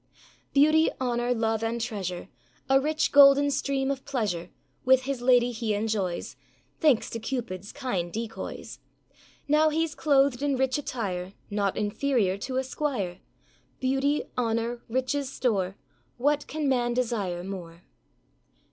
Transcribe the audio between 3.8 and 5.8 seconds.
of pleasure, With his lady he